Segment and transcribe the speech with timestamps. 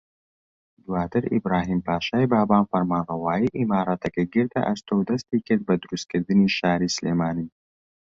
[0.85, 7.47] دواتر ئیبراھیم پاشای بابان فەرمانڕەوایی ئیمارەتەکەی گرتە ئەستۆ و دەستیکرد بە دروستکردنی شاری سلێمانی